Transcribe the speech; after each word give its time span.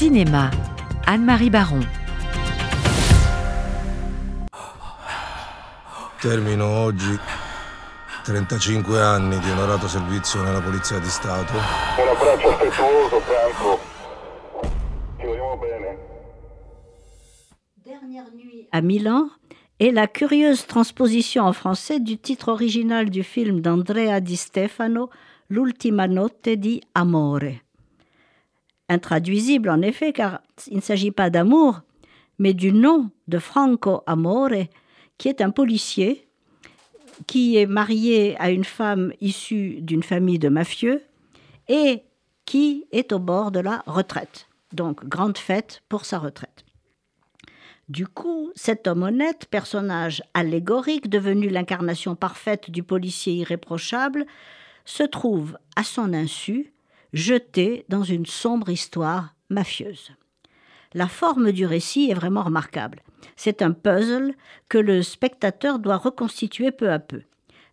Cinéma, 0.00 0.48
Anne-Marie 1.04 1.50
Baron. 1.50 1.86
Termino 6.18 6.64
oggi 6.64 7.18
35 8.24 8.98
anni 8.98 9.38
di 9.40 9.50
onorato 9.50 9.88
servizio 9.88 10.42
nella 10.42 10.62
Polizia 10.62 10.98
di 10.98 11.06
Stato. 11.10 11.52
Un 11.52 12.08
abbraccio 12.16 12.48
affettuoso, 12.48 13.20
Franco. 13.20 13.78
Ci 15.18 15.26
vogliamo 15.26 15.58
bene. 15.58 15.98
Dernière 17.84 18.30
nuit 18.32 18.68
à 18.70 18.80
Milan 18.80 19.28
est 19.78 19.92
la 19.92 20.06
curieuse 20.06 20.64
transposition 20.64 21.44
en 21.44 21.52
français 21.52 22.00
du 22.00 22.18
titre 22.18 22.48
original 22.48 23.10
du 23.10 23.22
film 23.22 23.60
d'Andrea 23.60 24.20
Di 24.20 24.36
Stefano, 24.36 25.10
L'ultima 25.48 26.06
notte 26.06 26.56
di 26.56 26.80
amore 26.92 27.64
intraduisible 28.90 29.70
en 29.70 29.80
effet, 29.80 30.12
car 30.12 30.42
il 30.66 30.76
ne 30.76 30.82
s'agit 30.82 31.12
pas 31.12 31.30
d'amour, 31.30 31.80
mais 32.38 32.52
du 32.52 32.72
nom 32.72 33.10
de 33.28 33.38
Franco 33.38 34.02
Amore, 34.06 34.66
qui 35.16 35.28
est 35.28 35.40
un 35.40 35.50
policier 35.50 36.26
qui 37.26 37.56
est 37.56 37.66
marié 37.66 38.36
à 38.38 38.50
une 38.50 38.64
femme 38.64 39.12
issue 39.20 39.80
d'une 39.80 40.02
famille 40.02 40.38
de 40.38 40.48
mafieux 40.48 41.02
et 41.68 42.02
qui 42.44 42.86
est 42.92 43.12
au 43.12 43.18
bord 43.18 43.50
de 43.50 43.60
la 43.60 43.82
retraite. 43.86 44.48
Donc, 44.72 45.04
grande 45.06 45.38
fête 45.38 45.82
pour 45.88 46.04
sa 46.04 46.18
retraite. 46.18 46.64
Du 47.88 48.06
coup, 48.06 48.52
cet 48.54 48.86
homme 48.86 49.02
honnête, 49.02 49.46
personnage 49.50 50.22
allégorique 50.32 51.10
devenu 51.10 51.48
l'incarnation 51.48 52.14
parfaite 52.14 52.70
du 52.70 52.82
policier 52.82 53.34
irréprochable, 53.34 54.26
se 54.84 55.02
trouve, 55.02 55.58
à 55.76 55.82
son 55.82 56.14
insu, 56.14 56.72
jeté 57.12 57.84
dans 57.88 58.02
une 58.02 58.26
sombre 58.26 58.68
histoire 58.68 59.34
mafieuse. 59.48 60.12
La 60.94 61.06
forme 61.06 61.52
du 61.52 61.66
récit 61.66 62.10
est 62.10 62.14
vraiment 62.14 62.42
remarquable. 62.42 63.02
C'est 63.36 63.62
un 63.62 63.72
puzzle 63.72 64.34
que 64.68 64.78
le 64.78 65.02
spectateur 65.02 65.78
doit 65.78 65.96
reconstituer 65.96 66.72
peu 66.72 66.90
à 66.90 66.98
peu. 66.98 67.22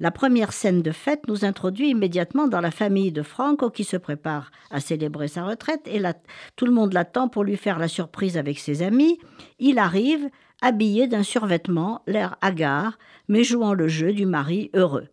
La 0.00 0.10
première 0.10 0.52
scène 0.52 0.82
de 0.82 0.90
fête 0.90 1.28
nous 1.28 1.44
introduit 1.44 1.90
immédiatement 1.90 2.48
dans 2.48 2.60
la 2.60 2.72
famille 2.72 3.12
de 3.12 3.22
Franco 3.22 3.70
qui 3.70 3.84
se 3.84 3.96
prépare 3.96 4.50
à 4.70 4.80
célébrer 4.80 5.28
sa 5.28 5.44
retraite 5.44 5.86
et 5.86 6.02
tout 6.56 6.66
le 6.66 6.72
monde 6.72 6.92
l'attend 6.92 7.28
pour 7.28 7.44
lui 7.44 7.56
faire 7.56 7.78
la 7.78 7.86
surprise 7.86 8.36
avec 8.36 8.58
ses 8.58 8.82
amis. 8.82 9.20
Il 9.60 9.78
arrive 9.78 10.28
habillé 10.60 11.06
d'un 11.06 11.22
survêtement, 11.22 12.02
l'air 12.08 12.36
hagard, 12.40 12.98
mais 13.28 13.44
jouant 13.44 13.74
le 13.74 13.86
jeu 13.86 14.12
du 14.12 14.26
mari 14.26 14.70
heureux. 14.74 15.06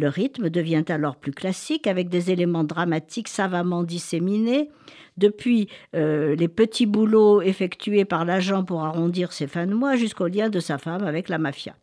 Le 0.00 0.08
rythme 0.08 0.48
devient 0.48 0.84
alors 0.88 1.16
plus 1.16 1.30
classique 1.30 1.86
avec 1.86 2.08
des 2.08 2.30
éléments 2.30 2.64
dramatiques 2.64 3.28
savamment 3.28 3.82
disséminés, 3.82 4.70
depuis 5.18 5.68
euh, 5.94 6.34
les 6.36 6.48
petits 6.48 6.86
boulots 6.86 7.42
effectués 7.42 8.06
par 8.06 8.24
l'agent 8.24 8.64
pour 8.64 8.82
arrondir 8.82 9.30
ses 9.34 9.46
fins 9.46 9.66
de 9.66 9.74
mois 9.74 9.96
jusqu'au 9.96 10.26
lien 10.26 10.48
de 10.48 10.58
sa 10.58 10.78
femme 10.78 11.04
avec 11.04 11.28
la 11.28 11.36
mafia. 11.36 11.76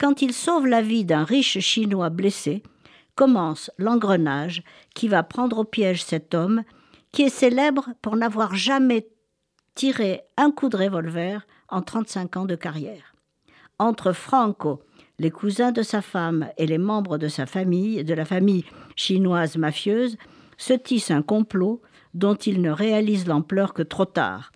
Quand 0.00 0.20
il 0.20 0.32
sauve 0.32 0.66
la 0.66 0.82
vie 0.82 1.04
d'un 1.04 1.22
riche 1.22 1.60
chinois 1.60 2.10
blessé, 2.10 2.64
commence 3.14 3.70
l'engrenage 3.78 4.64
qui 4.92 5.06
va 5.06 5.22
prendre 5.22 5.58
au 5.58 5.64
piège 5.64 6.02
cet 6.02 6.34
homme 6.34 6.64
qui 7.12 7.22
est 7.22 7.28
célèbre 7.28 7.90
pour 8.02 8.16
n'avoir 8.16 8.56
jamais 8.56 9.06
tiré 9.76 10.22
un 10.36 10.50
coup 10.50 10.68
de 10.68 10.76
revolver 10.76 11.46
en 11.68 11.82
35 11.82 12.36
ans 12.36 12.46
de 12.46 12.56
carrière. 12.56 13.14
Entre 13.78 14.12
Franco 14.12 14.82
les 15.18 15.30
cousins 15.30 15.72
de 15.72 15.82
sa 15.82 16.02
femme 16.02 16.48
et 16.58 16.66
les 16.66 16.78
membres 16.78 17.18
de 17.18 17.28
sa 17.28 17.46
famille, 17.46 18.02
de 18.04 18.14
la 18.14 18.24
famille 18.24 18.64
chinoise 18.96 19.56
mafieuse, 19.56 20.16
se 20.56 20.72
tissent 20.72 21.10
un 21.10 21.22
complot 21.22 21.82
dont 22.14 22.34
ils 22.34 22.60
ne 22.60 22.70
réalisent 22.70 23.26
l'ampleur 23.26 23.74
que 23.74 23.82
trop 23.82 24.04
tard. 24.04 24.52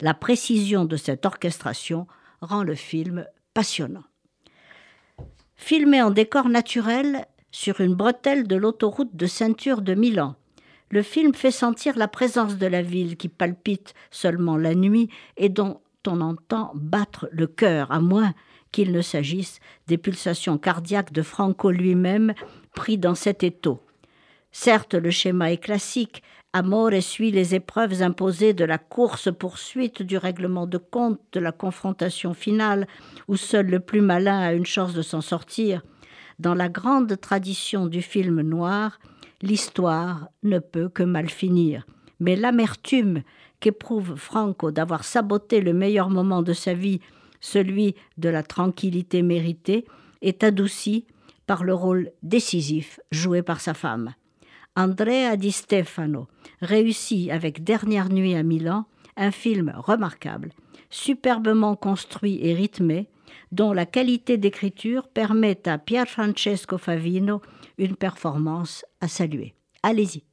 La 0.00 0.14
précision 0.14 0.84
de 0.84 0.96
cette 0.96 1.26
orchestration 1.26 2.06
rend 2.40 2.62
le 2.62 2.74
film 2.74 3.26
passionnant. 3.54 4.04
Filmé 5.56 6.00
en 6.00 6.10
décor 6.10 6.48
naturel 6.48 7.26
sur 7.50 7.80
une 7.80 7.94
bretelle 7.94 8.46
de 8.46 8.56
l'autoroute 8.56 9.14
de 9.14 9.26
ceinture 9.26 9.82
de 9.82 9.94
Milan, 9.94 10.36
le 10.90 11.02
film 11.02 11.34
fait 11.34 11.50
sentir 11.50 11.96
la 11.96 12.08
présence 12.08 12.56
de 12.56 12.66
la 12.66 12.82
ville 12.82 13.16
qui 13.16 13.28
palpite 13.28 13.94
seulement 14.10 14.56
la 14.56 14.74
nuit 14.74 15.08
et 15.36 15.48
dont 15.48 15.80
on 16.06 16.20
entend 16.20 16.72
battre 16.74 17.28
le 17.32 17.46
cœur, 17.46 17.90
à 17.92 18.00
moins 18.00 18.34
qu'il 18.72 18.92
ne 18.92 19.02
s'agisse 19.02 19.60
des 19.86 19.98
pulsations 19.98 20.58
cardiaques 20.58 21.12
de 21.12 21.22
Franco 21.22 21.70
lui-même 21.70 22.34
pris 22.74 22.98
dans 22.98 23.14
cet 23.14 23.42
étau. 23.42 23.80
Certes, 24.52 24.94
le 24.94 25.10
schéma 25.10 25.52
est 25.52 25.58
classique. 25.58 26.22
Amore 26.52 27.00
suit 27.00 27.30
les 27.30 27.54
épreuves 27.54 28.02
imposées 28.02 28.54
de 28.54 28.64
la 28.64 28.78
course-poursuite, 28.78 30.02
du 30.02 30.16
règlement 30.16 30.66
de 30.66 30.78
compte, 30.78 31.20
de 31.32 31.38
la 31.38 31.52
confrontation 31.52 32.34
finale, 32.34 32.88
où 33.28 33.36
seul 33.36 33.66
le 33.66 33.78
plus 33.78 34.00
malin 34.00 34.40
a 34.40 34.52
une 34.52 34.66
chance 34.66 34.92
de 34.92 35.02
s'en 35.02 35.20
sortir. 35.20 35.82
Dans 36.40 36.54
la 36.54 36.68
grande 36.68 37.20
tradition 37.20 37.86
du 37.86 38.02
film 38.02 38.40
noir, 38.40 38.98
l'histoire 39.42 40.28
ne 40.42 40.58
peut 40.58 40.88
que 40.88 41.04
mal 41.04 41.30
finir. 41.30 41.86
Mais 42.20 42.36
l'amertume 42.36 43.22
qu'éprouve 43.58 44.14
Franco 44.16 44.70
d'avoir 44.70 45.04
saboté 45.04 45.60
le 45.60 45.72
meilleur 45.72 46.10
moment 46.10 46.42
de 46.42 46.52
sa 46.52 46.74
vie 46.74 47.00
celui 47.40 47.94
de 48.18 48.28
la 48.28 48.42
tranquillité 48.42 49.22
méritée, 49.22 49.86
est 50.22 50.44
adouci 50.44 51.06
par 51.46 51.64
le 51.64 51.74
rôle 51.74 52.12
décisif 52.22 53.00
joué 53.10 53.42
par 53.42 53.60
sa 53.60 53.74
femme. 53.74 54.14
Andrea 54.76 55.36
Di 55.36 55.50
Stefano 55.50 56.28
réussit 56.60 57.30
avec 57.30 57.64
Dernière 57.64 58.10
nuit 58.10 58.36
à 58.36 58.42
Milan 58.42 58.86
un 59.16 59.32
film 59.32 59.72
remarquable, 59.76 60.52
superbement 60.90 61.74
construit 61.74 62.38
et 62.42 62.54
rythmé, 62.54 63.08
dont 63.50 63.72
la 63.72 63.86
qualité 63.86 64.36
d'écriture 64.38 65.08
permet 65.08 65.66
à 65.68 65.78
Pier 65.78 66.06
Francesco 66.06 66.78
Favino 66.78 67.40
une 67.78 67.96
performance 67.96 68.84
à 69.00 69.08
saluer. 69.08 69.54
Allez-y. 69.82 70.29